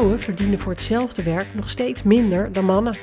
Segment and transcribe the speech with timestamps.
[0.00, 2.96] vrouwen verdienen voor hetzelfde werk nog steeds minder dan mannen.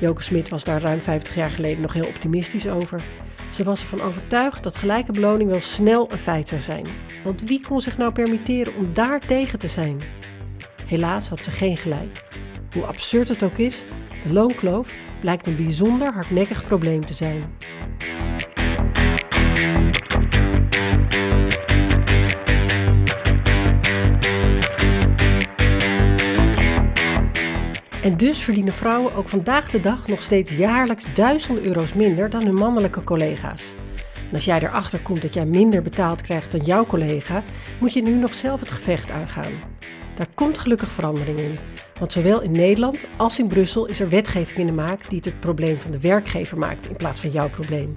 [0.00, 3.02] Joke Smit was daar ruim 50 jaar geleden nog heel optimistisch over.
[3.50, 6.86] Ze was ervan overtuigd dat gelijke beloning wel snel een feit zou zijn.
[7.24, 10.00] Want wie kon zich nou permitteren om daar tegen te zijn?
[10.86, 12.24] Helaas had ze geen gelijk.
[12.72, 13.84] Hoe absurd het ook is,
[14.26, 17.44] de loonkloof blijkt een bijzonder hardnekkig probleem te zijn.
[28.06, 32.44] En dus verdienen vrouwen ook vandaag de dag nog steeds jaarlijks duizenden euro's minder dan
[32.44, 33.74] hun mannelijke collega's.
[34.28, 37.42] En als jij erachter komt dat jij minder betaald krijgt dan jouw collega,
[37.80, 39.52] moet je nu nog zelf het gevecht aangaan.
[40.14, 41.58] Daar komt gelukkig verandering in.
[41.98, 45.24] Want zowel in Nederland als in Brussel is er wetgeving in de maak die het
[45.24, 47.96] het probleem van de werkgever maakt in plaats van jouw probleem.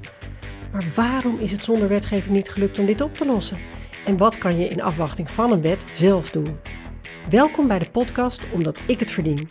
[0.71, 3.57] Maar waarom is het zonder wetgeving niet gelukt om dit op te lossen?
[4.05, 6.59] En wat kan je in afwachting van een wet zelf doen?
[7.29, 9.49] Welkom bij de podcast Omdat ik het verdien.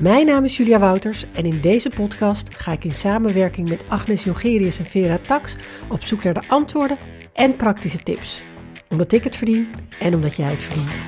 [0.00, 4.24] Mijn naam is Julia Wouters en in deze podcast ga ik in samenwerking met Agnes
[4.24, 5.56] Jongerius en Vera Tax
[5.88, 6.98] op zoek naar de antwoorden
[7.32, 8.42] en praktische tips.
[8.88, 11.04] Omdat ik het verdien en omdat jij het verdient.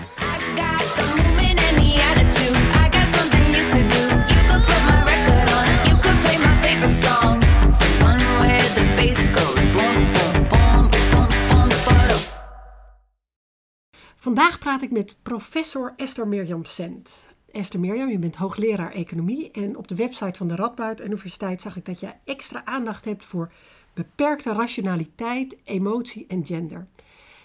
[14.17, 17.32] Vandaag praat ik met professor Esther Mirjam Sent.
[17.53, 21.77] Esther Mirjam, je bent hoogleraar economie en op de website van de Radboud Universiteit zag
[21.77, 23.53] ik dat je extra aandacht hebt voor
[23.95, 26.87] beperkte rationaliteit, emotie en gender.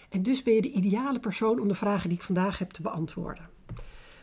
[0.09, 2.81] En dus ben je de ideale persoon om de vragen die ik vandaag heb te
[2.81, 3.49] beantwoorden.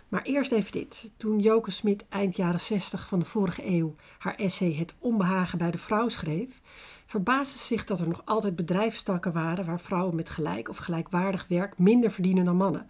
[0.08, 1.10] Maar eerst even dit.
[1.16, 5.70] Toen Joke Smit eind jaren 60 van de vorige eeuw haar essay Het onbehagen bij
[5.70, 6.60] de vrouw schreef,
[7.06, 11.78] verbaasde zich dat er nog altijd bedrijfstakken waren waar vrouwen met gelijk of gelijkwaardig werk
[11.78, 12.88] minder verdienen dan mannen.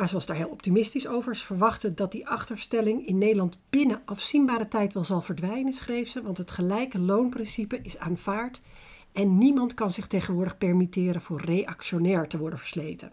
[0.00, 1.36] Maar ze was daar heel optimistisch over.
[1.36, 6.22] Ze verwachtte dat die achterstelling in Nederland binnen afzienbare tijd wel zal verdwijnen, schreef ze,
[6.22, 8.60] want het gelijke loonprincipe is aanvaard
[9.12, 13.12] en niemand kan zich tegenwoordig permitteren voor reactionair te worden versleten.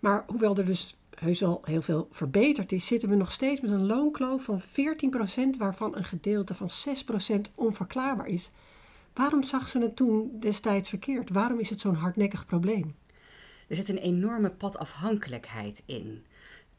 [0.00, 3.70] Maar hoewel er dus heus al heel veel verbeterd is, zitten we nog steeds met
[3.70, 4.64] een loonkloof van 14%,
[5.58, 6.70] waarvan een gedeelte van
[7.50, 8.50] 6% onverklaarbaar is.
[9.14, 11.30] Waarom zag ze het toen destijds verkeerd?
[11.30, 12.94] Waarom is het zo'n hardnekkig probleem?
[13.70, 16.24] Er zit een enorme padafhankelijkheid in.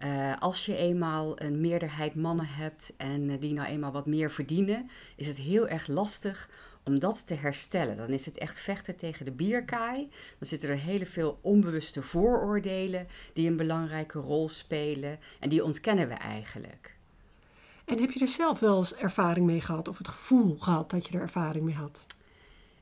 [0.03, 4.31] Uh, als je eenmaal een meerderheid mannen hebt en uh, die nou eenmaal wat meer
[4.31, 6.49] verdienen, is het heel erg lastig
[6.83, 7.97] om dat te herstellen.
[7.97, 10.09] Dan is het echt vechten tegen de bierkaai.
[10.37, 16.07] Dan zitten er heel veel onbewuste vooroordelen die een belangrijke rol spelen en die ontkennen
[16.07, 16.95] we eigenlijk.
[17.85, 21.07] En heb je er zelf wel eens ervaring mee gehad of het gevoel gehad dat
[21.07, 22.05] je er ervaring mee had?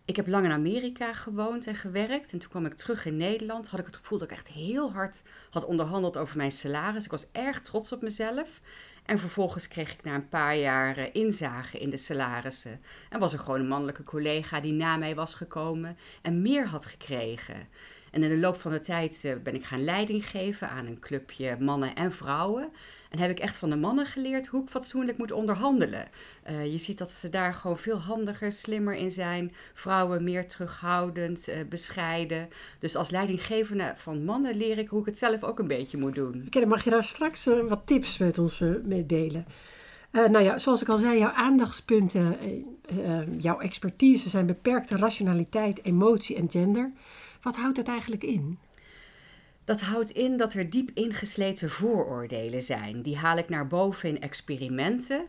[0.10, 2.32] Ik heb lang in Amerika gewoond en gewerkt.
[2.32, 3.68] En toen kwam ik terug in Nederland.
[3.68, 7.06] Had ik het gevoel dat ik echt heel hard had onderhandeld over mijn salaris.
[7.06, 8.62] Ik was erg trots op mezelf.
[9.06, 12.82] En vervolgens kreeg ik na een paar jaar eh, inzage in de salarissen.
[13.10, 16.86] En was er gewoon een mannelijke collega die na mij was gekomen en meer had
[16.86, 17.68] gekregen.
[18.12, 21.00] En in de loop van de tijd eh, ben ik gaan leiding geven aan een
[21.00, 22.72] clubje mannen en vrouwen.
[23.10, 26.08] En heb ik echt van de mannen geleerd hoe ik fatsoenlijk moet onderhandelen.
[26.50, 29.54] Uh, je ziet dat ze daar gewoon veel handiger, slimmer in zijn.
[29.74, 32.50] Vrouwen meer terughoudend, uh, bescheiden.
[32.80, 36.16] Dus als leidinggevende van mannen leer ik hoe ik het zelf ook een beetje moet
[36.16, 36.44] doen.
[36.46, 39.46] Oké, mag je daar straks uh, wat tips met ons mee delen.
[40.12, 42.38] nou ja, zoals ik al zei, jouw aandachtspunten,
[43.38, 46.92] jouw expertise zijn beperkte rationaliteit, emotie en gender.
[47.42, 48.60] Wat houdt dat eigenlijk in?
[49.70, 53.02] Dat houdt in dat er diep ingesleten vooroordelen zijn.
[53.02, 55.26] Die haal ik naar boven in experimenten, uh,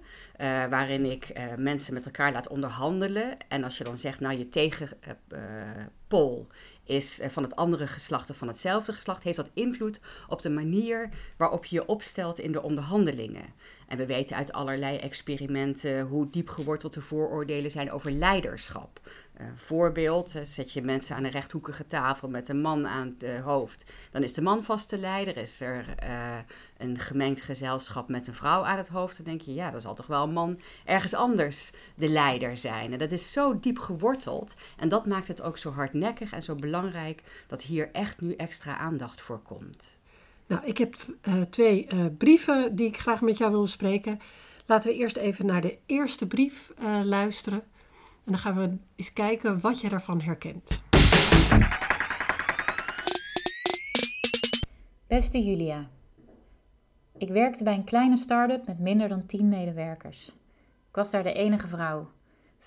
[0.67, 3.37] waarin ik uh, mensen met elkaar laat onderhandelen.
[3.49, 8.37] En als je dan zegt, nou je tegenpol uh, is van het andere geslacht of
[8.37, 12.63] van hetzelfde geslacht, heeft dat invloed op de manier waarop je je opstelt in de
[12.63, 13.45] onderhandelingen.
[13.89, 19.01] En we weten uit allerlei experimenten hoe diep geworteld de vooroordelen zijn over leiderschap.
[19.41, 23.93] Uh, voorbeeld, zet je mensen aan een rechthoekige tafel met een man aan het hoofd.
[24.11, 25.37] Dan is de man vaste leider.
[25.37, 26.39] Is er uh,
[26.79, 29.95] een gemengd gezelschap met een vrouw aan het hoofd, dan denk je, ja, dan zal
[29.95, 32.93] toch wel een man ergens anders de leider zijn.
[32.93, 34.55] En dat is zo diep geworteld.
[34.77, 38.77] En dat maakt het ook zo hardnekkig en zo belangrijk dat hier echt nu extra
[38.77, 39.97] aandacht voor komt.
[40.47, 40.97] Nou, ik heb
[41.51, 41.89] twee
[42.19, 44.21] brieven die ik graag met jou wil bespreken.
[44.67, 46.73] Laten we eerst even naar de eerste brief
[47.05, 47.63] luisteren.
[48.31, 50.83] En dan gaan we eens kijken wat je daarvan herkent.
[55.07, 55.89] Beste Julia,
[57.17, 60.27] ik werkte bij een kleine start-up met minder dan 10 medewerkers.
[60.89, 62.11] Ik was daar de enige vrouw.
[62.61, 62.67] 95%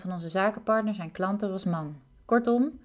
[0.00, 1.96] van onze zakenpartners en klanten was man.
[2.24, 2.80] Kortom,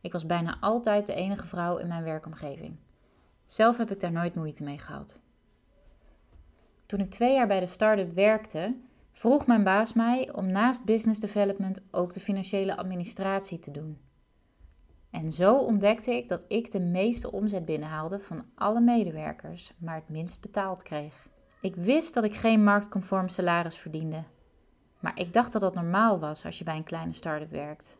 [0.00, 2.76] ik was bijna altijd de enige vrouw in mijn werkomgeving.
[3.46, 5.18] Zelf heb ik daar nooit moeite mee gehad.
[6.86, 8.74] Toen ik twee jaar bij de start-up werkte,
[9.16, 13.98] vroeg mijn baas mij om naast business development ook de financiële administratie te doen.
[15.10, 20.08] En zo ontdekte ik dat ik de meeste omzet binnenhaalde van alle medewerkers, maar het
[20.08, 21.28] minst betaald kreeg.
[21.60, 24.22] Ik wist dat ik geen marktconform salaris verdiende,
[25.00, 27.96] maar ik dacht dat dat normaal was als je bij een kleine start-up werkt.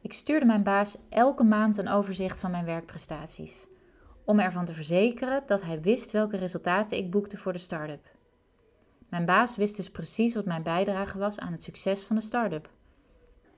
[0.00, 3.66] Ik stuurde mijn baas elke maand een overzicht van mijn werkprestaties,
[4.24, 8.15] om ervan te verzekeren dat hij wist welke resultaten ik boekte voor de start-up.
[9.08, 12.70] Mijn baas wist dus precies wat mijn bijdrage was aan het succes van de start-up.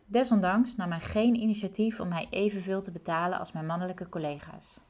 [0.06, 4.80] Desondanks nam hij geen initiatief om mij evenveel te betalen als mijn mannelijke collega's.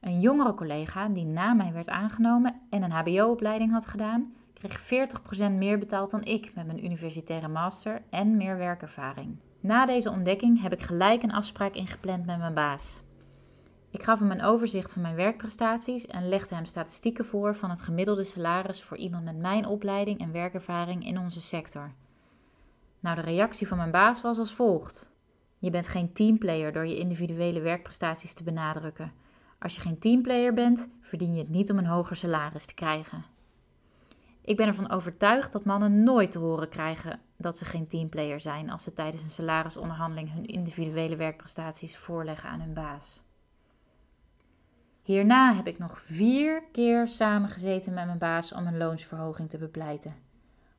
[0.00, 5.08] Een jongere collega die na mij werd aangenomen en een HBO-opleiding had gedaan, kreeg
[5.48, 9.36] 40% meer betaald dan ik met mijn universitaire master en meer werkervaring.
[9.60, 13.02] Na deze ontdekking heb ik gelijk een afspraak ingepland met mijn baas.
[13.96, 17.80] Ik gaf hem een overzicht van mijn werkprestaties en legde hem statistieken voor van het
[17.80, 21.92] gemiddelde salaris voor iemand met mijn opleiding en werkervaring in onze sector.
[23.00, 25.10] Nou, de reactie van mijn baas was als volgt:
[25.58, 29.12] Je bent geen teamplayer door je individuele werkprestaties te benadrukken.
[29.58, 33.24] Als je geen teamplayer bent, verdien je het niet om een hoger salaris te krijgen.
[34.40, 38.70] Ik ben ervan overtuigd dat mannen nooit te horen krijgen dat ze geen teamplayer zijn
[38.70, 43.24] als ze tijdens een salarisonderhandeling hun individuele werkprestaties voorleggen aan hun baas.
[45.06, 50.14] Hierna heb ik nog vier keer samengezeten met mijn baas om een loonsverhoging te bepleiten.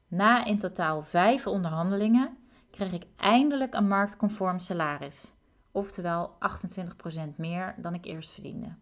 [0.08, 2.38] Na in totaal vijf onderhandelingen
[2.72, 5.34] kreeg ik eindelijk een marktconform salaris,
[5.72, 8.76] oftewel 28% meer dan ik eerst verdiende.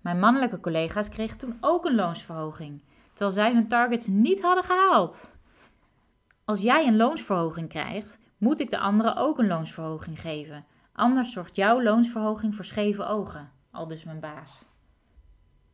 [0.00, 2.82] Mijn mannelijke collega's kregen toen ook een loonsverhoging,
[3.12, 5.32] terwijl zij hun targets niet hadden gehaald.
[6.44, 10.64] Als jij een loonsverhoging krijgt, moet ik de anderen ook een loonsverhoging geven.
[10.92, 14.72] Anders zorgt jouw loonsverhoging voor scheve ogen, al dus mijn baas.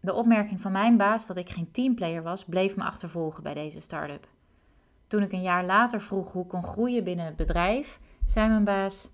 [0.00, 3.80] De opmerking van mijn baas dat ik geen teamplayer was, bleef me achtervolgen bij deze
[3.80, 4.28] start-up.
[5.06, 8.64] Toen ik een jaar later vroeg hoe ik kon groeien binnen het bedrijf, zei mijn
[8.64, 9.10] baas: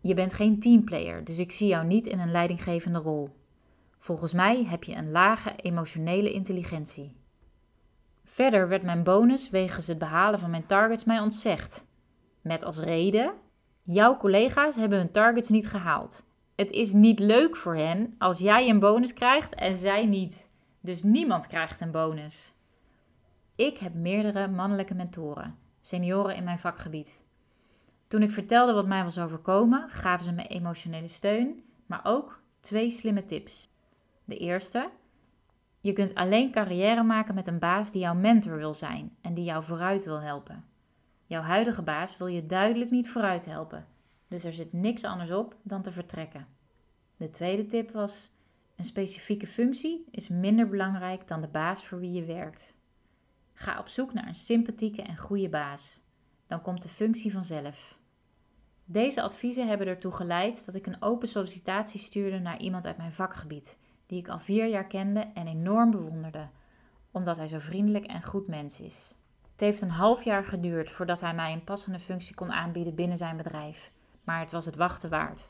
[0.00, 3.30] Je bent geen teamplayer, dus ik zie jou niet in een leidinggevende rol.
[3.98, 7.16] Volgens mij heb je een lage emotionele intelligentie.
[8.24, 11.86] Verder werd mijn bonus wegens het behalen van mijn targets mij ontzegd.
[12.40, 13.32] Met als reden:
[13.82, 16.24] Jouw collega's hebben hun targets niet gehaald.
[16.60, 20.48] Het is niet leuk voor hen als jij een bonus krijgt en zij niet.
[20.80, 22.52] Dus niemand krijgt een bonus.
[23.54, 27.20] Ik heb meerdere mannelijke mentoren, senioren in mijn vakgebied.
[28.08, 32.90] Toen ik vertelde wat mij was overkomen, gaven ze me emotionele steun, maar ook twee
[32.90, 33.70] slimme tips.
[34.24, 34.90] De eerste:
[35.80, 39.44] je kunt alleen carrière maken met een baas die jouw mentor wil zijn en die
[39.44, 40.64] jou vooruit wil helpen.
[41.26, 43.86] Jouw huidige baas wil je duidelijk niet vooruit helpen,
[44.30, 46.46] dus er zit niks anders op dan te vertrekken.
[47.16, 48.30] De tweede tip was:
[48.76, 52.74] een specifieke functie is minder belangrijk dan de baas voor wie je werkt.
[53.52, 56.00] Ga op zoek naar een sympathieke en goede baas.
[56.46, 57.98] Dan komt de functie vanzelf.
[58.84, 63.12] Deze adviezen hebben ertoe geleid dat ik een open sollicitatie stuurde naar iemand uit mijn
[63.12, 66.48] vakgebied, die ik al vier jaar kende en enorm bewonderde,
[67.10, 69.14] omdat hij zo vriendelijk en goed mens is.
[69.52, 73.18] Het heeft een half jaar geduurd voordat hij mij een passende functie kon aanbieden binnen
[73.18, 73.90] zijn bedrijf,
[74.30, 75.48] maar het was het wachten waard.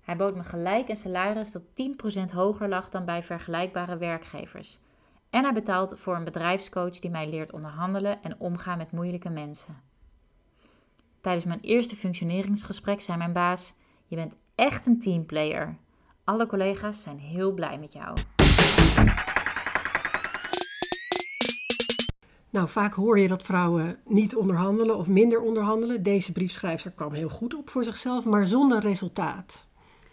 [0.00, 1.62] Hij bood me gelijk een salaris dat
[2.30, 4.78] 10% hoger lag dan bij vergelijkbare werkgevers.
[5.30, 9.82] En hij betaalt voor een bedrijfscoach die mij leert onderhandelen en omgaan met moeilijke mensen.
[11.20, 13.74] Tijdens mijn eerste functioneringsgesprek zei mijn baas:
[14.06, 15.76] Je bent echt een teamplayer.
[16.24, 18.16] Alle collega's zijn heel blij met jou.
[22.56, 26.02] Nou, vaak hoor je dat vrouwen niet onderhandelen of minder onderhandelen.
[26.02, 29.66] Deze briefschrijver kwam heel goed op voor zichzelf, maar zonder resultaat.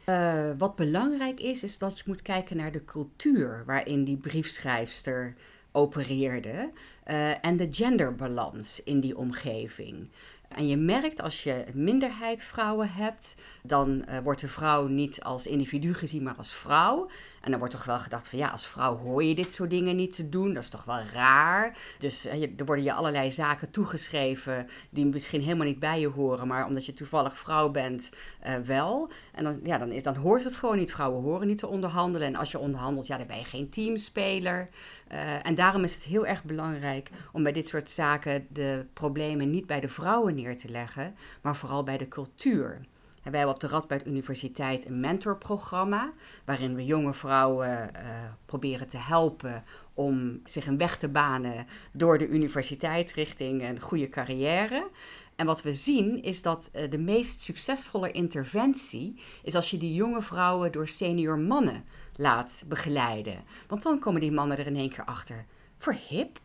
[0.06, 5.36] Uh, wat belangrijk is, is dat je moet kijken naar de cultuur waarin die briefschrijfster
[5.72, 6.72] opereerde
[7.08, 10.10] uh, en de genderbalans in die omgeving.
[10.48, 15.48] En je merkt als je minderheid vrouwen hebt, dan uh, wordt de vrouw niet als
[15.48, 17.10] individu gezien, maar als vrouw.
[17.44, 19.96] En dan wordt toch wel gedacht van ja, als vrouw hoor je dit soort dingen
[19.96, 20.54] niet te doen.
[20.54, 21.78] Dat is toch wel raar.
[22.00, 26.48] Dus uh, er worden je allerlei zaken toegeschreven die misschien helemaal niet bij je horen.
[26.48, 28.10] Maar omdat je toevallig vrouw bent,
[28.48, 29.10] uh, wel.
[29.32, 30.92] En dan, ja, dan, is, dan hoort het gewoon niet.
[30.92, 32.28] Vrouwen horen niet te onderhandelen.
[32.28, 34.70] En als je onderhandelt, ja, dan ben je geen teamspeler.
[35.12, 39.50] Uh, en daarom is het heel erg belangrijk om bij dit soort zaken de problemen
[39.50, 42.82] niet bij de vrouwen neer te leggen, maar vooral bij de cultuur.
[43.24, 46.12] En wij hebben op de Radboud Universiteit een mentorprogramma,
[46.46, 48.00] waarin we jonge vrouwen uh,
[48.46, 49.64] proberen te helpen
[49.94, 54.90] om zich een weg te banen door de universiteit richting een goede carrière.
[55.36, 59.94] En wat we zien is dat uh, de meest succesvolle interventie is als je die
[59.94, 61.84] jonge vrouwen door senior mannen
[62.16, 63.44] laat begeleiden.
[63.68, 65.46] Want dan komen die mannen er in één keer achter.
[65.78, 66.40] Voor hip,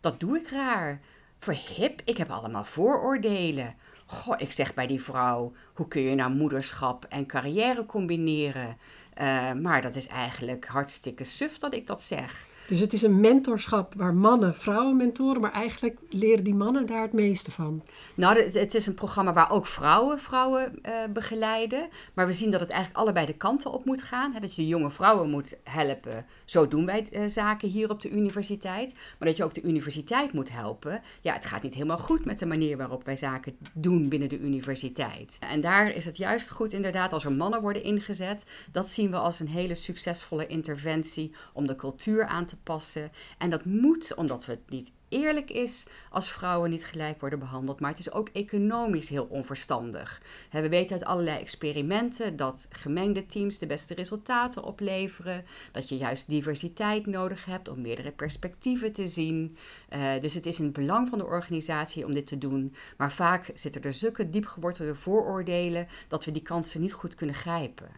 [0.00, 1.00] Dat doe ik raar.
[1.38, 3.74] Verhip, ik heb allemaal vooroordelen.
[4.06, 8.76] Goh, ik zeg bij die vrouw, hoe kun je nou moederschap en carrière combineren?
[9.20, 12.46] Uh, maar dat is eigenlijk hartstikke suf dat ik dat zeg.
[12.68, 17.02] Dus het is een mentorschap waar mannen vrouwen mentoren, maar eigenlijk leren die mannen daar
[17.02, 17.82] het meeste van.
[18.14, 21.88] Nou, het, is een programma waar ook vrouwen vrouwen uh, begeleiden.
[22.14, 24.32] Maar we zien dat het eigenlijk allebei de kanten op moet gaan.
[24.32, 26.26] Hè, dat je de jonge vrouwen moet helpen.
[26.44, 28.92] Zo doen wij uh, zaken hier op de universiteit.
[29.18, 31.00] Maar dat je ook de universiteit moet helpen.
[31.20, 34.38] Ja, het gaat niet helemaal goed met de manier waarop wij zaken doen binnen de
[34.38, 35.36] universiteit.
[35.40, 38.44] En daar is het juist goed inderdaad als er mannen worden ingezet.
[38.72, 43.12] Dat zien we als een hele succesvolle interventie om de cultuur aan te passen.
[43.38, 47.90] En dat moet, omdat het niet eerlijk is als vrouwen niet gelijk worden behandeld, maar
[47.90, 50.22] het is ook economisch heel onverstandig.
[50.50, 56.28] We weten uit allerlei experimenten dat gemengde teams de beste resultaten opleveren, dat je juist
[56.28, 59.56] diversiteit nodig hebt om meerdere perspectieven te zien.
[59.92, 63.12] Uh, dus het is in het belang van de organisatie om dit te doen, maar
[63.12, 67.88] vaak zitten er zulke diepgewortelde vooroordelen dat we die kansen niet goed kunnen grijpen.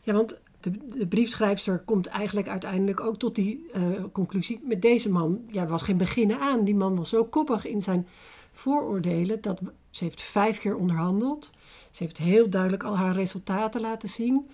[0.00, 4.60] Ja, want de, de briefschrijfster komt eigenlijk uiteindelijk ook tot die uh, conclusie.
[4.62, 6.64] Met deze man, ja, er was geen beginnen aan.
[6.64, 8.06] Die man was zo koppig in zijn
[8.52, 11.52] vooroordelen dat ze heeft vijf keer onderhandeld.
[11.90, 14.46] Ze heeft heel duidelijk al haar resultaten laten zien.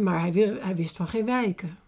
[0.00, 1.78] Maar hij, wil, hij wist van geen wijken.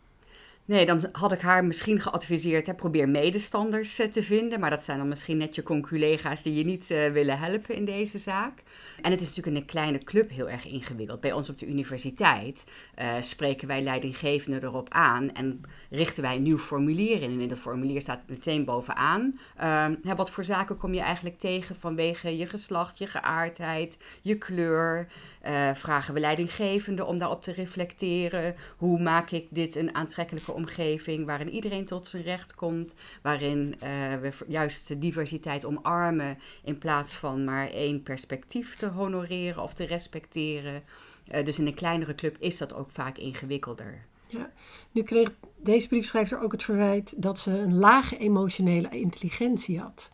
[0.71, 4.61] Nee, dan had ik haar misschien geadviseerd, hè, probeer medestanders uh, te vinden.
[4.61, 7.85] Maar dat zijn dan misschien net je conculega's die je niet uh, willen helpen in
[7.85, 8.62] deze zaak.
[9.03, 11.21] En het is natuurlijk in een kleine club heel erg ingewikkeld.
[11.21, 12.65] Bij ons op de universiteit
[12.99, 15.61] uh, spreken wij leidinggevenden erop aan en
[15.91, 17.31] richten wij een nieuw formulier in.
[17.31, 19.39] En in dat formulier staat meteen bovenaan,
[20.03, 25.09] hè, wat voor zaken kom je eigenlijk tegen vanwege je geslacht, je geaardheid, je kleur.
[25.75, 28.55] vragen we leidinggevenden om daarop te reflecteren.
[28.77, 33.81] Hoe maak ik dit een aantrekkelijke omgeving waarin iedereen tot zijn recht komt, waarin uh,
[34.21, 40.83] we juist diversiteit omarmen in plaats van maar één perspectief te honoreren of te respecteren.
[41.35, 44.05] Uh, dus in een kleinere club is dat ook vaak ingewikkelder.
[44.26, 44.50] Ja,
[44.90, 50.11] nu kreeg deze briefschrijver ook het verwijt dat ze een lage emotionele intelligentie had.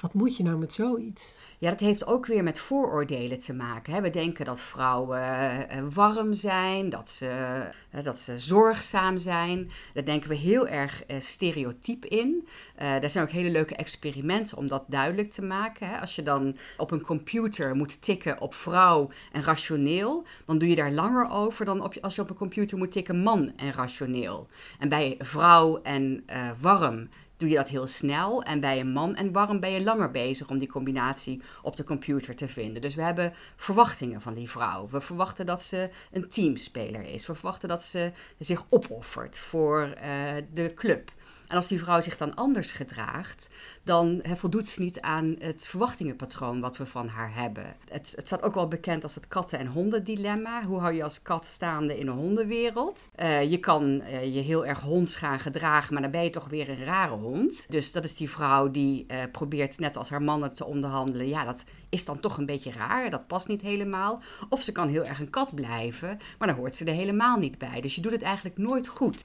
[0.00, 1.34] Wat moet je nou met zoiets?
[1.60, 3.92] Ja, dat heeft ook weer met vooroordelen te maken.
[3.92, 4.00] Hè.
[4.00, 7.62] We denken dat vrouwen uh, warm zijn, dat ze,
[7.94, 9.70] uh, dat ze zorgzaam zijn.
[9.94, 12.48] Daar denken we heel erg uh, stereotyp in.
[12.76, 15.88] daar zijn ook hele leuke experimenten om dat duidelijk te maken.
[15.88, 16.00] Hè.
[16.00, 20.76] Als je dan op een computer moet tikken op vrouw en rationeel, dan doe je
[20.76, 24.48] daar langer over dan op, als je op een computer moet tikken man en rationeel.
[24.78, 26.24] En bij vrouw en
[26.60, 27.08] warm
[27.38, 28.42] doe je dat heel snel.
[28.42, 31.84] En bij een man en warm ben je langer bezig om die combinatie op de
[31.84, 32.82] computer te vinden.
[32.82, 34.88] Dus we hebben verwachtingen van die vrouw.
[34.88, 37.26] We verwachten dat ze een teamspeler is.
[37.26, 41.10] We verwachten dat ze zich opoffert voor uh, de club.
[41.48, 43.48] En als die vrouw zich dan anders gedraagt,
[43.82, 47.76] dan voldoet ze niet aan het verwachtingenpatroon wat we van haar hebben.
[47.88, 50.62] Het, het staat ook wel bekend als het katten- en honden-dilemma.
[50.64, 53.08] Hoe hou je als kat staande in een hondenwereld?
[53.16, 56.48] Uh, je kan uh, je heel erg honds gaan gedragen, maar dan ben je toch
[56.48, 57.66] weer een rare hond.
[57.68, 61.28] Dus dat is die vrouw die uh, probeert net als haar mannen te onderhandelen.
[61.28, 63.10] Ja, dat is dan toch een beetje raar.
[63.10, 64.22] Dat past niet helemaal.
[64.48, 67.58] Of ze kan heel erg een kat blijven, maar dan hoort ze er helemaal niet
[67.58, 67.80] bij.
[67.80, 69.24] Dus je doet het eigenlijk nooit goed.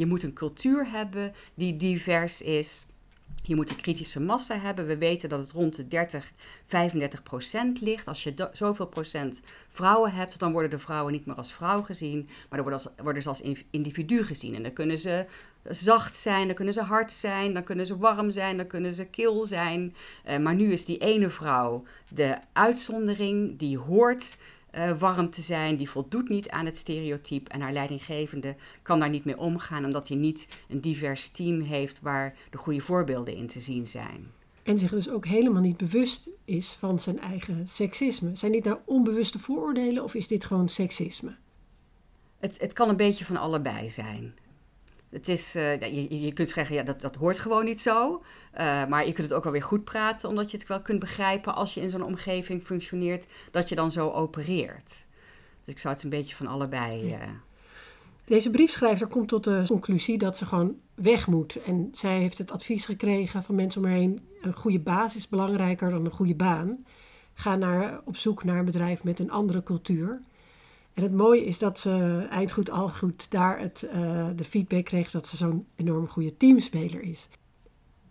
[0.00, 2.86] Je moet een cultuur hebben die divers is.
[3.42, 4.86] Je moet een kritische massa hebben.
[4.86, 6.32] We weten dat het rond de 30,
[6.66, 8.06] 35 procent ligt.
[8.06, 12.28] Als je zoveel procent vrouwen hebt, dan worden de vrouwen niet meer als vrouw gezien,
[12.48, 14.54] maar dan worden, worden ze als individu gezien.
[14.54, 15.26] En dan kunnen ze
[15.68, 19.04] zacht zijn, dan kunnen ze hard zijn, dan kunnen ze warm zijn, dan kunnen ze
[19.04, 19.94] kil zijn.
[20.28, 24.36] Uh, maar nu is die ene vrouw de uitzondering die hoort
[24.74, 27.50] uh, warm te zijn, die voldoet niet aan het stereotype.
[27.50, 32.00] En haar leidinggevende kan daar niet mee omgaan, omdat hij niet een divers team heeft
[32.00, 34.30] waar de goede voorbeelden in te zien zijn.
[34.62, 38.30] En zich dus ook helemaal niet bewust is van zijn eigen seksisme.
[38.36, 41.34] Zijn dit nou onbewuste vooroordelen of is dit gewoon seksisme?
[42.38, 44.34] Het, het kan een beetje van allebei zijn.
[45.10, 48.22] Het is, uh, je, je, kunt zeggen, ja, dat, dat hoort gewoon niet zo.
[48.54, 51.00] Uh, maar je kunt het ook wel weer goed praten, omdat je het wel kunt
[51.00, 55.06] begrijpen als je in zo'n omgeving functioneert, dat je dan zo opereert.
[55.64, 57.14] Dus ik zou het een beetje van allebei.
[57.14, 57.22] Uh...
[58.24, 61.62] Deze briefschrijver komt tot de conclusie dat ze gewoon weg moet.
[61.62, 65.28] En zij heeft het advies gekregen van mensen om haar heen: een goede basis is
[65.28, 66.84] belangrijker dan een goede baan.
[67.34, 70.20] Ga naar, op zoek naar een bedrijf met een andere cultuur.
[71.00, 75.10] En het mooie is dat ze eindgoed al goed daar het, uh, de feedback kreeg
[75.10, 77.28] dat ze zo'n enorm goede teamspeler is.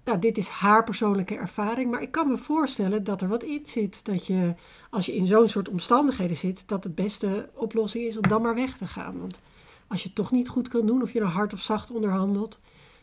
[0.03, 3.61] Nou, dit is haar persoonlijke ervaring, maar ik kan me voorstellen dat er wat in
[3.63, 4.05] zit.
[4.05, 4.53] Dat je,
[4.89, 8.55] als je in zo'n soort omstandigheden zit, dat de beste oplossing is om dan maar
[8.55, 9.19] weg te gaan.
[9.19, 9.41] Want
[9.87, 12.59] als je het toch niet goed kan doen, of je nou hard of zacht onderhandelt,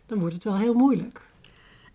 [0.06, 1.20] dan wordt het wel heel moeilijk.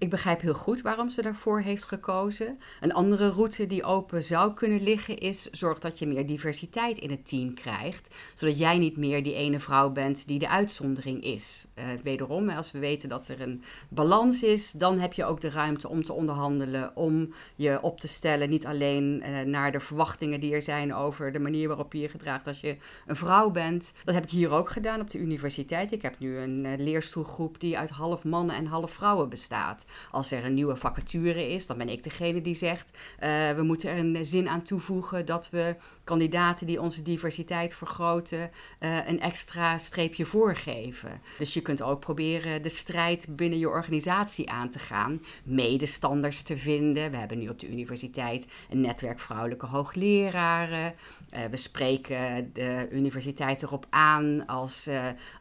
[0.01, 2.59] Ik begrijp heel goed waarom ze daarvoor heeft gekozen.
[2.79, 7.09] Een andere route die open zou kunnen liggen is: zorg dat je meer diversiteit in
[7.09, 8.15] het team krijgt.
[8.33, 11.67] Zodat jij niet meer die ene vrouw bent die de uitzondering is.
[11.75, 15.49] Uh, wederom, als we weten dat er een balans is, dan heb je ook de
[15.49, 18.49] ruimte om te onderhandelen, om je op te stellen.
[18.49, 22.09] Niet alleen uh, naar de verwachtingen die er zijn over de manier waarop je je
[22.09, 23.91] gedraagt als je een vrouw bent.
[24.03, 25.91] Dat heb ik hier ook gedaan op de universiteit.
[25.91, 29.85] Ik heb nu een uh, leerstoelgroep die uit half mannen en half vrouwen bestaat.
[30.11, 33.89] Als er een nieuwe vacature is, dan ben ik degene die zegt: uh, we moeten
[33.89, 39.77] er een zin aan toevoegen dat we kandidaten die onze diversiteit vergroten uh, een extra
[39.77, 41.21] streepje voorgeven.
[41.37, 46.57] Dus je kunt ook proberen de strijd binnen je organisatie aan te gaan, medestanders te
[46.57, 47.11] vinden.
[47.11, 50.93] We hebben nu op de universiteit een netwerk vrouwelijke hoogleraren.
[51.33, 54.89] Uh, we spreken de universiteit erop aan als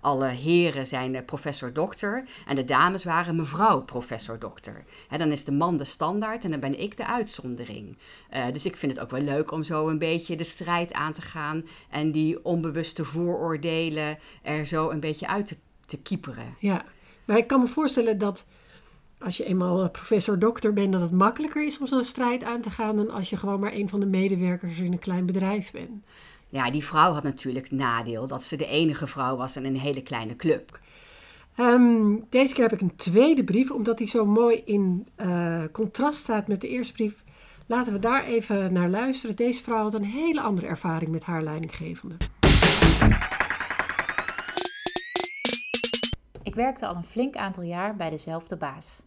[0.00, 3.80] alle heren zijn professor-dokter en de dames waren mevrouw
[4.40, 4.84] professor-dokter.
[5.18, 7.96] dan is de man de standaard en dan ben ik de uitzondering.
[8.52, 11.22] dus ik vind het ook wel leuk om zo een beetje de strijd aan te
[11.22, 15.56] gaan en die onbewuste vooroordelen er zo een beetje uit te,
[15.86, 16.56] te kieperen.
[16.58, 16.84] Ja,
[17.24, 18.46] maar ik kan me voorstellen dat
[19.18, 22.96] als je eenmaal professor-dokter bent, dat het makkelijker is om zo'n strijd aan te gaan
[22.96, 26.04] dan als je gewoon maar een van de medewerkers in een klein bedrijf bent.
[26.48, 30.02] Ja, die vrouw had natuurlijk nadeel dat ze de enige vrouw was in een hele
[30.02, 30.80] kleine club.
[31.60, 36.20] Um, deze keer heb ik een tweede brief, omdat die zo mooi in uh, contrast
[36.20, 37.24] staat met de eerste brief.
[37.66, 39.36] Laten we daar even naar luisteren.
[39.36, 42.14] Deze vrouw had een hele andere ervaring met haar leidinggevende.
[46.42, 49.02] Ik werkte al een flink aantal jaar bij dezelfde baas.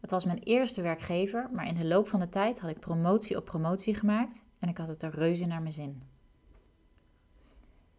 [0.00, 3.36] Het was mijn eerste werkgever, maar in de loop van de tijd had ik promotie
[3.36, 6.02] op promotie gemaakt en ik had het er reuze naar mijn zin.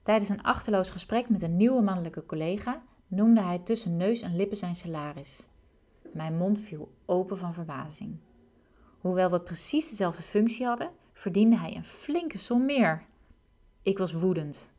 [0.03, 4.57] Tijdens een achterloos gesprek met een nieuwe mannelijke collega noemde hij tussen neus en lippen
[4.57, 5.47] zijn salaris.
[6.13, 8.17] Mijn mond viel open van verbazing.
[8.99, 13.03] Hoewel we precies dezelfde functie hadden, verdiende hij een flinke som meer.
[13.81, 14.69] Ik was woedend.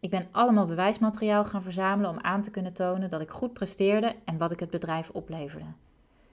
[0.00, 4.14] Ik ben allemaal bewijsmateriaal gaan verzamelen om aan te kunnen tonen dat ik goed presteerde
[4.24, 5.66] en wat ik het bedrijf opleverde.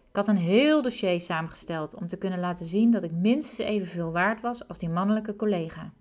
[0.10, 4.12] Ik had een heel dossier samengesteld om te kunnen laten zien dat ik minstens evenveel
[4.12, 5.91] waard was als die mannelijke collega.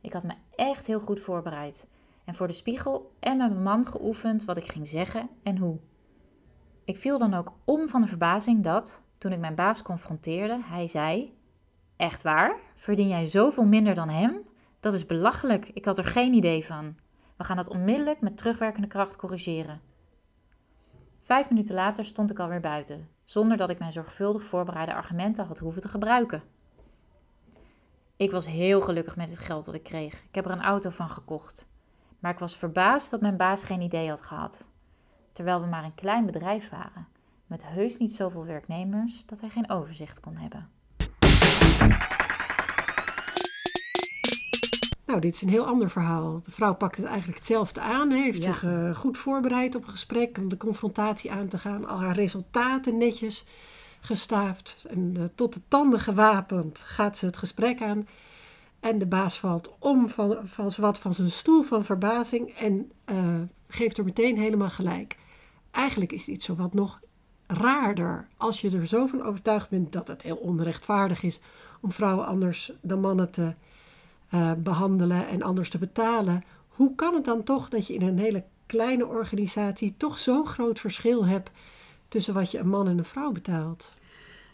[0.00, 1.86] Ik had me echt heel goed voorbereid
[2.26, 5.78] en voor de spiegel en met mijn man geoefend wat ik ging zeggen en hoe.
[6.84, 10.86] Ik viel dan ook om van de verbazing dat, toen ik mijn baas confronteerde, hij
[10.86, 11.34] zei:
[11.96, 12.56] Echt waar?
[12.74, 14.40] Verdien jij zoveel minder dan hem?
[14.80, 16.96] Dat is belachelijk, ik had er geen idee van.
[17.36, 19.80] We gaan dat onmiddellijk met terugwerkende kracht corrigeren.
[21.22, 25.58] Vijf minuten later stond ik alweer buiten, zonder dat ik mijn zorgvuldig voorbereide argumenten had
[25.58, 26.42] hoeven te gebruiken.
[28.16, 30.12] Ik was heel gelukkig met het geld dat ik kreeg.
[30.12, 31.66] Ik heb er een auto van gekocht.
[32.18, 34.66] Maar ik was verbaasd dat mijn baas geen idee had gehad.
[35.32, 37.06] Terwijl we maar een klein bedrijf waren,
[37.46, 40.68] met heus niet zoveel werknemers dat hij geen overzicht kon hebben.
[45.06, 46.40] Nou, dit is een heel ander verhaal.
[46.42, 48.10] De vrouw pakt het eigenlijk hetzelfde aan.
[48.10, 48.52] Heeft ja.
[48.52, 51.86] zich uh, goed voorbereid op een gesprek om de confrontatie aan te gaan.
[51.88, 53.46] Al haar resultaten netjes
[54.00, 54.84] gestaafd.
[54.88, 58.06] En uh, tot de tanden gewapend gaat ze het gesprek aan.
[58.86, 62.50] En de baas valt om van, van wat van zijn stoel van verbazing.
[62.50, 65.16] En uh, geeft er meteen helemaal gelijk.
[65.70, 67.00] Eigenlijk is dit zo wat nog
[67.46, 68.28] raarder.
[68.36, 71.40] Als je er zo van overtuigd bent dat het heel onrechtvaardig is
[71.80, 73.54] om vrouwen anders dan mannen te
[74.34, 76.44] uh, behandelen en anders te betalen.
[76.68, 80.80] Hoe kan het dan toch dat je in een hele kleine organisatie toch zo'n groot
[80.80, 81.50] verschil hebt
[82.08, 83.92] tussen wat je een man en een vrouw betaalt?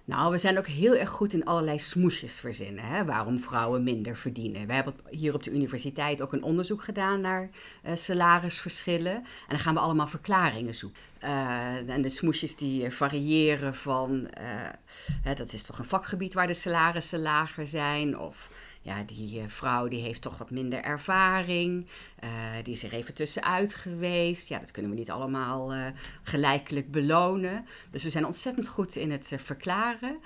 [0.04, 2.84] Nou, we zijn ook heel erg goed in allerlei smoesjes verzinnen.
[2.84, 4.66] Hè, waarom vrouwen minder verdienen.
[4.66, 7.50] We hebben hier op de universiteit ook een onderzoek gedaan naar
[7.86, 9.14] uh, salarisverschillen.
[9.14, 11.00] En dan gaan we allemaal verklaringen zoeken.
[11.24, 14.28] Uh, en de smoesjes die variëren van,
[15.22, 18.18] hè, dat is toch een vakgebied waar de salarissen lager zijn.
[18.18, 18.50] Of
[18.82, 21.86] ja, die uh, vrouw die heeft toch wat minder ervaring.
[22.24, 22.30] Uh,
[22.62, 24.48] die is er even tussenuit geweest.
[24.48, 25.86] Ja, dat kunnen we niet allemaal uh,
[26.22, 27.66] gelijkelijk belonen.
[27.90, 30.18] Dus we zijn ontzettend goed in het verklaren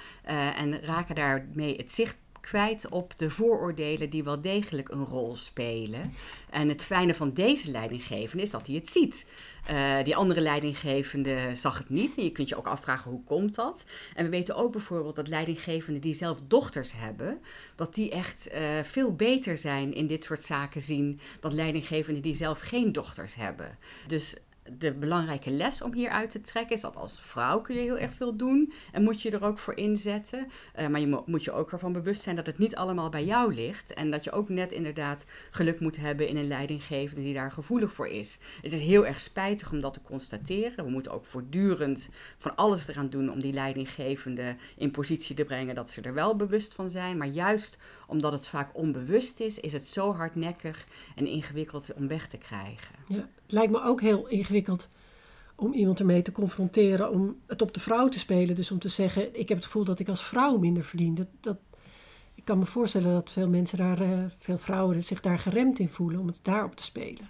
[0.57, 2.17] en raken daarmee het zicht
[2.47, 6.15] kwijt op de vooroordelen die wel degelijk een rol spelen.
[6.51, 9.27] En het fijne van deze leidinggevende is dat hij het ziet.
[9.71, 12.17] Uh, die andere leidinggevende zag het niet.
[12.17, 13.85] En je kunt je ook afvragen hoe komt dat.
[14.15, 17.41] En we weten ook bijvoorbeeld dat leidinggevenden die zelf dochters hebben,
[17.77, 22.35] dat die echt uh, veel beter zijn in dit soort zaken zien dan leidinggevenden die
[22.35, 23.79] zelf geen dochters hebben.
[24.07, 24.37] Dus
[24.79, 27.99] de belangrijke les om hier uit te trekken is dat als vrouw kun je heel
[27.99, 30.47] erg veel doen en moet je er ook voor inzetten.
[30.79, 33.55] Uh, maar je moet je ook ervan bewust zijn dat het niet allemaal bij jou
[33.55, 37.53] ligt en dat je ook net inderdaad geluk moet hebben in een leidinggevende die daar
[37.53, 38.39] gevoelig voor is.
[38.63, 40.85] Het is heel erg spijtig om dat te constateren.
[40.85, 45.75] We moeten ook voortdurend van alles eraan doen om die leidinggevende in positie te brengen
[45.75, 47.17] dat ze er wel bewust van zijn.
[47.17, 52.29] Maar juist omdat het vaak onbewust is, is het zo hardnekkig en ingewikkeld om weg
[52.29, 52.95] te krijgen.
[53.09, 54.89] Ja, het lijkt me ook heel ingewikkeld
[55.57, 58.55] om iemand ermee te confronteren, om het op de vrouw te spelen.
[58.55, 61.15] Dus om te zeggen, ik heb het gevoel dat ik als vrouw minder verdien.
[61.15, 61.57] Dat, dat,
[62.35, 65.89] ik kan me voorstellen dat veel mensen daar, uh, veel vrouwen zich daar geremd in
[65.89, 67.29] voelen om het daarop te spelen.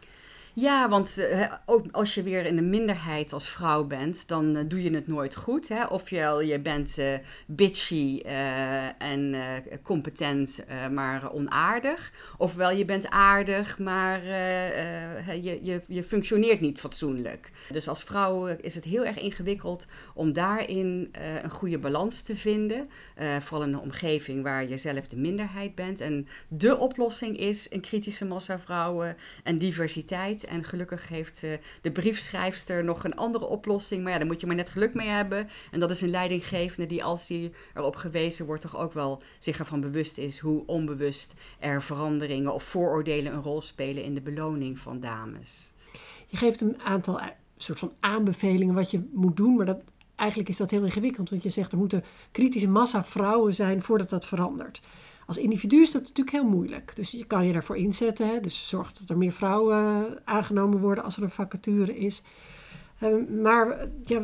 [0.58, 4.62] Ja, want uh, ook als je weer in de minderheid als vrouw bent, dan uh,
[4.66, 5.68] doe je het nooit goed.
[5.68, 5.84] Hè?
[5.84, 7.14] Ofwel je bent uh,
[7.46, 8.20] bitchy
[8.98, 9.34] en
[9.82, 12.12] competent, maar onaardig.
[12.38, 14.24] Ofwel je bent aardig, maar
[15.36, 17.50] je, je, je functioneert niet fatsoenlijk.
[17.72, 22.88] Dus als vrouw is het heel erg ingewikkeld om daarin een goede balans te vinden.
[23.40, 26.00] vooral in een omgeving waar je zelf de minderheid bent.
[26.00, 30.45] En de oplossing is een kritische massa vrouwen en diversiteit.
[30.46, 34.02] En gelukkig heeft uh, de briefschrijfster nog een andere oplossing.
[34.02, 35.48] Maar ja, daar moet je maar net geluk mee hebben.
[35.70, 39.58] En dat is een leidinggevende die, als die erop gewezen wordt, toch ook wel zich
[39.58, 44.78] ervan bewust is hoe onbewust er veranderingen of vooroordelen een rol spelen in de beloning
[44.78, 45.72] van dames.
[46.26, 49.80] Je geeft een aantal eh, soort van aanbevelingen wat je moet doen, maar dat,
[50.14, 51.30] eigenlijk is dat heel ingewikkeld.
[51.30, 54.80] Want je zegt er moeten kritische massa vrouwen zijn voordat dat verandert.
[55.26, 56.96] Als individu is dat natuurlijk heel moeilijk.
[56.96, 58.28] Dus je kan je daarvoor inzetten.
[58.28, 58.40] Hè?
[58.40, 62.22] Dus zorg dat er meer vrouwen eh, aangenomen worden als er een vacature is.
[62.98, 64.22] Ehm, maar ja,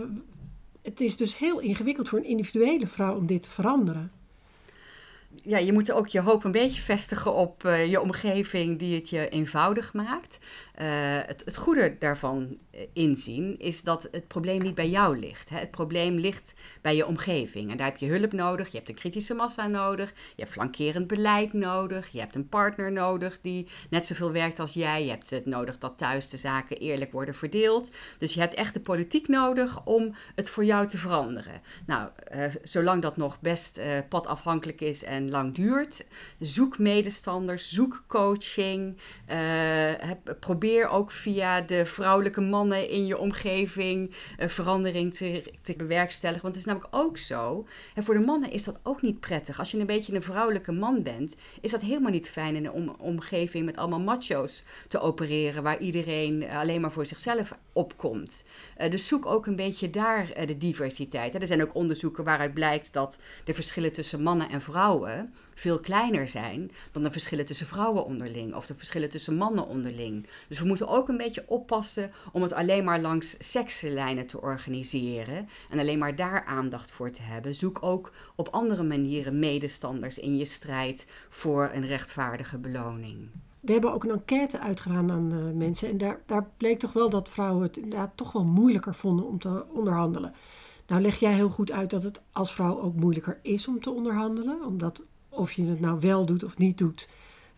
[0.82, 4.10] het is dus heel ingewikkeld voor een individuele vrouw om dit te veranderen.
[5.34, 9.08] Ja, je moet ook je hoop een beetje vestigen op uh, je omgeving die het
[9.08, 10.38] je eenvoudig maakt.
[10.82, 10.86] Uh,
[11.26, 15.48] het, het, goede daarvan eh, inzien is dat het probleem niet bij jou ligt.
[15.48, 15.58] Hè.
[15.58, 17.70] Het probleem ligt bij je omgeving.
[17.70, 21.06] En daar heb je hulp nodig, je hebt een kritische massa nodig, je hebt flankerend
[21.06, 25.04] beleid nodig, je hebt een partner nodig die net zoveel werkt als jij.
[25.04, 27.90] Je hebt het nodig dat thuis de zaken eerlijk worden verdeeld.
[28.18, 31.60] Dus je hebt echt de politiek nodig om het voor jou te veranderen.
[31.86, 32.08] Nou,
[32.62, 36.06] zolang dat nog best padafhankelijk is en lang duurt,
[36.38, 38.98] zoek medestanders, zoek coaching,
[39.98, 46.42] heb, probeer ook via de vrouwelijke mannen in je omgeving uh, verandering te, te bewerkstelligen.
[46.42, 47.66] Want het is namelijk ook zo.
[47.94, 49.58] En voor de mannen is dat ook niet prettig.
[49.58, 52.98] Als je een beetje een vrouwelijke man bent, is dat helemaal niet fijn in een
[52.98, 58.44] omgeving met allemaal macho's te opereren, waar iedereen eh, alleen maar voor zichzelf opkomt.
[58.90, 61.34] Dus zoek ook een beetje daar de diversiteit.
[61.34, 65.11] Er zijn ook onderzoeken waaruit blijkt dat de verschillen tussen mannen en vrouwen
[65.54, 70.26] veel kleiner zijn dan de verschillen tussen vrouwen onderling of de verschillen tussen mannen onderling.
[70.48, 75.48] Dus we moeten ook een beetje oppassen om het alleen maar langs sekslijnen te organiseren
[75.70, 77.54] en alleen maar daar aandacht voor te hebben.
[77.54, 83.28] Zoek ook op andere manieren medestanders in je strijd voor een rechtvaardige beloning.
[83.60, 87.10] We hebben ook een enquête uitgedaan aan uh, mensen en daar, daar bleek toch wel
[87.10, 90.34] dat vrouwen het inderdaad toch wel moeilijker vonden om te onderhandelen.
[90.92, 93.90] Nou leg jij heel goed uit dat het als vrouw ook moeilijker is om te
[93.90, 97.08] onderhandelen, omdat of je het nou wel doet of niet doet,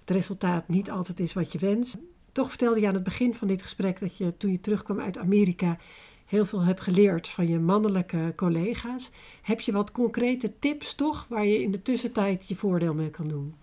[0.00, 1.96] het resultaat niet altijd is wat je wenst.
[2.32, 5.18] Toch vertelde je aan het begin van dit gesprek dat je toen je terugkwam uit
[5.18, 5.78] Amerika
[6.26, 9.10] heel veel hebt geleerd van je mannelijke collega's.
[9.42, 13.28] Heb je wat concrete tips toch waar je in de tussentijd je voordeel mee kan
[13.28, 13.54] doen?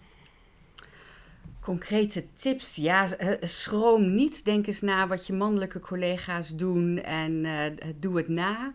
[1.59, 4.45] Concrete tips, ja, eh, schroom niet.
[4.45, 7.63] Denk eens na wat je mannelijke collega's doen en uh,
[7.99, 8.73] doe het na.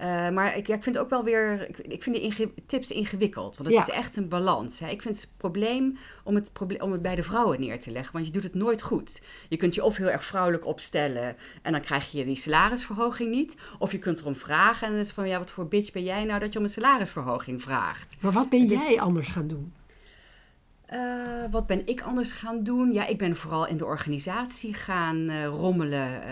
[0.00, 3.56] Uh, maar ik, ja, ik vind ook wel weer, ik, ik vind die tips ingewikkeld.
[3.56, 4.78] Want het is echt een balans.
[4.78, 4.88] Hè.
[4.88, 8.12] Ik vind het probleem om het, probleem om het bij de vrouwen neer te leggen.
[8.12, 9.22] Want je doet het nooit goed.
[9.48, 13.54] Je kunt je of heel erg vrouwelijk opstellen en dan krijg je die salarisverhoging niet.
[13.78, 16.04] Of je kunt erom vragen en dan is het van, ja, wat voor bitch ben
[16.04, 18.16] jij nou dat je om een salarisverhoging vraagt.
[18.20, 19.72] Maar wat ben jij anders gaan doen?
[20.94, 22.92] Uh, wat ben ik anders gaan doen?
[22.92, 26.22] Ja, ik ben vooral in de organisatie gaan uh, rommelen.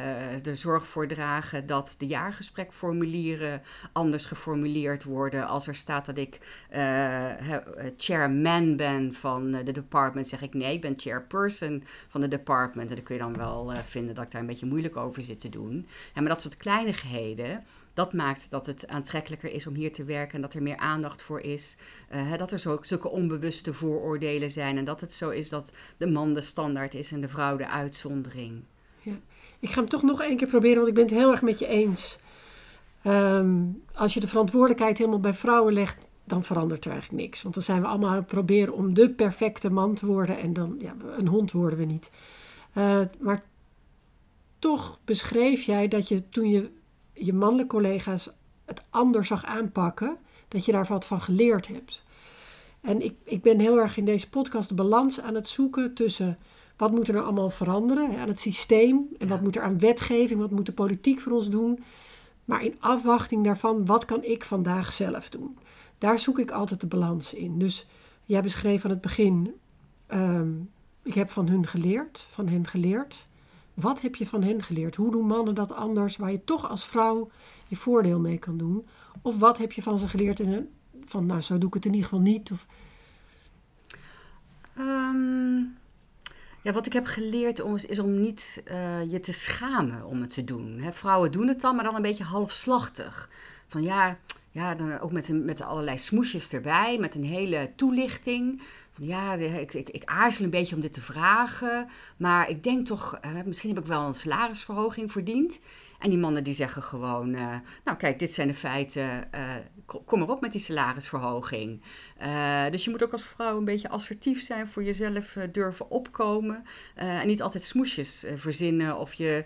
[0.45, 5.47] Er zorg voor dragen dat de jaargesprekformulieren anders geformuleerd worden.
[5.47, 6.39] Als er staat dat ik
[7.97, 12.89] chairman ben van de department, zeg ik nee, ik ben chairperson van de department.
[12.89, 15.41] En dan kun je dan wel vinden dat ik daar een beetje moeilijk over zit
[15.41, 15.87] te doen.
[16.15, 20.35] Ja, maar dat soort kleinigheden dat maakt dat het aantrekkelijker is om hier te werken
[20.35, 21.77] en dat er meer aandacht voor is.
[22.09, 26.07] Hè, dat er zo, zulke onbewuste vooroordelen zijn en dat het zo is dat de
[26.07, 28.63] man de standaard is en de vrouw de uitzondering.
[29.03, 29.19] Ja.
[29.59, 31.59] Ik ga hem toch nog één keer proberen, want ik ben het heel erg met
[31.59, 32.19] je eens.
[33.07, 37.43] Um, als je de verantwoordelijkheid helemaal bij vrouwen legt, dan verandert er eigenlijk niks.
[37.43, 40.53] Want dan zijn we allemaal aan het proberen om de perfecte man te worden en
[40.53, 42.11] dan, ja, een hond worden we niet.
[42.75, 43.43] Uh, maar
[44.59, 46.71] toch beschreef jij dat je toen je
[47.13, 48.31] je mannelijke collega's
[48.65, 50.17] het anders zag aanpakken,
[50.49, 52.05] dat je daar wat van geleerd hebt.
[52.81, 56.39] En ik, ik ben heel erg in deze podcast de balans aan het zoeken tussen
[56.77, 60.41] wat moet er nou allemaal veranderen aan het systeem en wat moet er aan wetgeving,
[60.41, 61.83] wat moet de politiek voor ons doen.
[62.45, 65.59] Maar in afwachting daarvan, wat kan ik vandaag zelf doen?
[65.99, 67.59] Daar zoek ik altijd de balans in.
[67.59, 67.87] Dus
[68.25, 69.55] jij beschreef aan het begin,
[70.07, 70.51] ehm,
[71.03, 73.27] ik heb van hun geleerd, van hen geleerd.
[73.75, 74.97] Wat heb je van hen geleerd?
[74.97, 77.31] Hoe doen mannen dat anders, waar je toch als vrouw
[77.69, 78.87] je voordeel mee kan doen?
[79.23, 80.69] Of wat heb je van ze geleerd een,
[81.05, 82.53] van, nou, zo doe ik het in ieder geval niet?
[82.53, 82.67] Of...
[84.77, 85.57] Ehm,
[86.63, 90.31] ja, wat ik heb geleerd om, is om niet uh, je te schamen om het
[90.31, 90.79] te doen.
[90.79, 93.31] Hè, vrouwen doen het dan, maar dan een beetje halfslachtig.
[93.69, 94.19] Van ja,
[94.51, 98.63] ja dan ook met, met allerlei smoesjes erbij, met een hele toelichting.
[98.93, 101.89] Van ja, ik, ik, ik aarzel een beetje om dit te vragen.
[102.17, 105.61] Maar ik denk toch, misschien heb ik wel een salarisverhoging verdiend.
[106.03, 109.55] En die mannen die zeggen gewoon, uh, nou kijk, dit zijn de feiten, uh,
[110.05, 111.83] kom maar op met die salarisverhoging.
[112.23, 116.65] Uh, dus je moet ook als vrouw een beetje assertief zijn, voor jezelf durven opkomen.
[116.95, 119.45] en niet altijd smoesjes verzinnen of je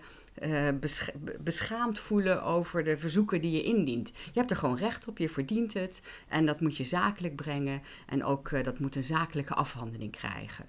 [0.80, 4.08] bescha beschaamd voelen over de verzoeken die je indient.
[4.08, 7.82] Je hebt er gewoon recht op, je verdient het en dat moet je zakelijk brengen.
[8.06, 10.66] En ook dat moet een zakelijke afhandeling krijgen.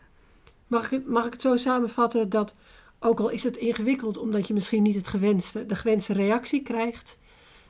[0.67, 2.55] Mag ik, mag ik het zo samenvatten dat
[2.99, 7.17] ook al is het ingewikkeld omdat je misschien niet het gewenste, de gewenste reactie krijgt.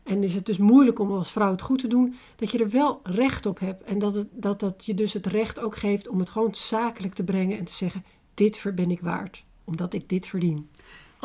[0.04, 2.70] En is het dus moeilijk om als vrouw het goed te doen, dat je er
[2.70, 3.84] wel recht op hebt.
[3.84, 7.14] En dat, het, dat dat je dus het recht ook geeft om het gewoon zakelijk
[7.14, 10.70] te brengen en te zeggen: Dit ben ik waard, omdat ik dit verdien.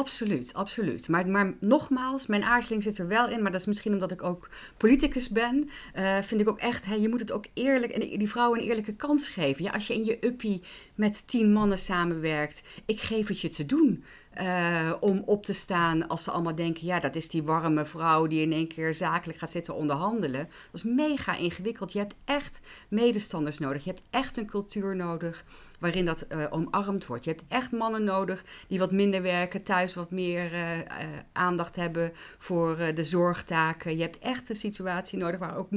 [0.03, 1.09] Absoluut, absoluut.
[1.09, 3.43] Maar, maar nogmaals, mijn aarzeling zit er wel in.
[3.43, 5.71] Maar dat is misschien omdat ik ook politicus ben.
[5.97, 8.67] Uh, vind ik ook echt, hè, je moet het ook eerlijk en die vrouwen een
[8.67, 9.65] eerlijke kans geven.
[9.65, 10.62] Ja, als je in je uppie
[10.95, 14.05] met tien mannen samenwerkt, ik geef het je te doen.
[14.41, 18.27] Uh, om op te staan als ze allemaal denken: ja, dat is die warme vrouw
[18.27, 20.49] die in één keer zakelijk gaat zitten onderhandelen.
[20.71, 21.93] Dat is mega ingewikkeld.
[21.93, 23.85] Je hebt echt medestanders nodig.
[23.85, 25.45] Je hebt echt een cultuur nodig
[25.83, 27.25] waarin dat uh, omarmd wordt.
[27.25, 30.85] Je hebt echt mannen nodig die wat minder werken, thuis wat meer uh, uh,
[31.33, 33.97] aandacht hebben voor de zorgtaken.
[33.97, 35.68] Je hebt echt een situatie nodig waar ook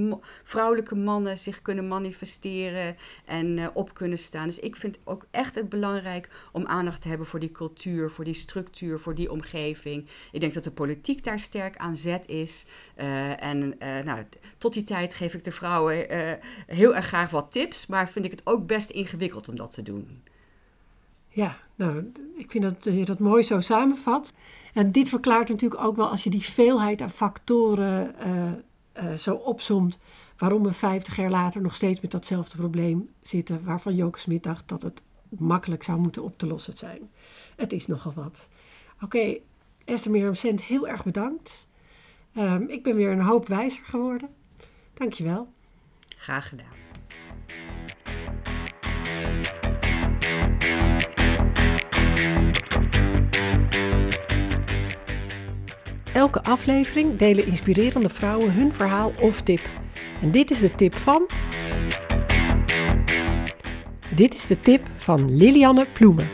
[0.43, 4.47] vrouwelijke mannen zich kunnen manifesteren en op kunnen staan.
[4.47, 8.23] Dus ik vind ook echt het belangrijk om aandacht te hebben voor die cultuur, voor
[8.23, 10.07] die structuur, voor die omgeving.
[10.31, 12.65] Ik denk dat de politiek daar sterk aan zet is.
[13.39, 14.25] en nou,
[14.57, 16.05] tot die tijd geef ik de vrouwen
[16.67, 19.81] heel erg graag wat tips, maar vind ik het ook best ingewikkeld om dat te
[19.81, 19.94] doen.
[21.27, 24.33] Ja, nou, ik vind dat je dat mooi zo samenvat.
[24.73, 28.51] En dit verklaart natuurlijk ook wel als je die veelheid aan factoren uh,
[29.03, 29.99] uh, zo opzomt,
[30.37, 34.67] waarom we 50 jaar later nog steeds met datzelfde probleem zitten, waarvan Joke Smit dacht
[34.67, 37.09] dat het makkelijk zou moeten op te lossen zijn.
[37.55, 38.47] Het is nogal wat.
[38.95, 39.41] Oké, okay,
[39.85, 41.65] Esther Mirjam Cent, heel erg bedankt.
[42.37, 44.29] Um, ik ben weer een hoop wijzer geworden.
[44.93, 45.47] Dankjewel.
[46.17, 46.73] Graag gedaan.
[56.15, 59.69] Elke aflevering delen inspirerende vrouwen hun verhaal of tip.
[60.21, 61.27] En dit is de tip van.
[64.15, 66.29] Dit is de tip van Lilianne Ploemen.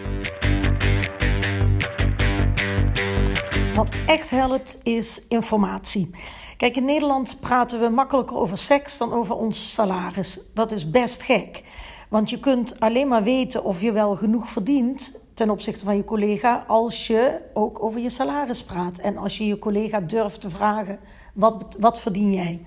[3.75, 6.09] Wat echt helpt is informatie.
[6.57, 10.39] Kijk, in Nederland praten we makkelijker over seks dan over ons salaris.
[10.53, 11.63] Dat is best gek.
[12.09, 16.04] Want je kunt alleen maar weten of je wel genoeg verdient ten opzichte van je
[16.04, 18.97] collega als je ook over je salaris praat.
[18.97, 20.99] En als je je collega durft te vragen,
[21.34, 22.65] wat, wat verdien jij?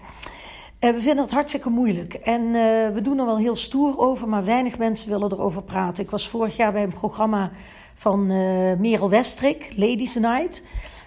[0.81, 2.15] Uh, we vinden het hartstikke moeilijk.
[2.15, 2.53] En uh,
[2.89, 6.05] we doen er wel heel stoer over, maar weinig mensen willen erover praten.
[6.05, 7.51] Ik was vorig jaar bij een programma
[7.95, 10.63] van uh, Merel Westrik, Ladies Night.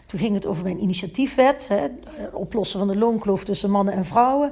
[0.06, 1.88] Toen ging het over mijn initiatiefwet, hè,
[2.28, 4.52] oplossen van de loonkloof tussen mannen en vrouwen.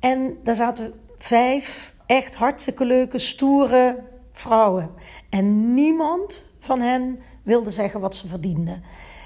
[0.00, 4.90] En daar zaten vijf echt hartstikke leuke, stoere vrouwen.
[5.30, 8.82] En niemand van hen wilde zeggen wat ze verdienden.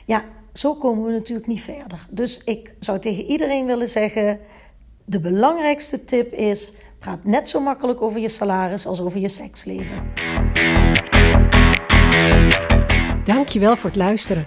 [0.07, 2.07] Ja, zo komen we natuurlijk niet verder.
[2.11, 4.41] Dus ik zou tegen iedereen willen zeggen:
[5.05, 10.13] de belangrijkste tip is: praat net zo makkelijk over je salaris als over je seksleven.
[13.25, 14.47] Dankjewel voor het luisteren.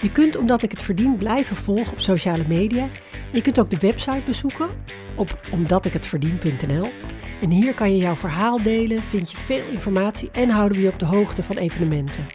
[0.00, 2.88] Je kunt omdat ik het verdien blijven volgen op sociale media.
[3.32, 4.68] Je kunt ook de website bezoeken
[5.16, 6.88] op omdatikhetverdien.nl.
[7.42, 10.92] En hier kan je jouw verhaal delen, vind je veel informatie en houden we je
[10.92, 12.26] op de hoogte van evenementen.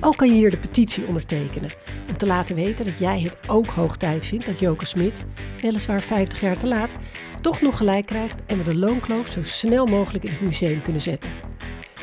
[0.00, 1.70] Ook kan je hier de petitie ondertekenen
[2.08, 5.24] om te laten weten dat jij het ook hoog tijd vindt dat Joke Smit,
[5.60, 6.94] weliswaar 50 jaar te laat,
[7.40, 11.02] toch nog gelijk krijgt en we de loonkloof zo snel mogelijk in het museum kunnen
[11.02, 11.30] zetten.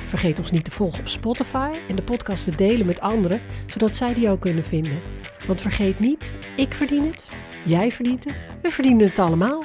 [0.08, 3.96] Vergeet ons niet te volgen op Spotify en de podcast te delen met anderen, zodat
[3.96, 5.02] zij die ook kunnen vinden.
[5.48, 7.30] Want vergeet niet, ik verdien het,
[7.64, 9.64] jij verdient het, we verdienen het allemaal.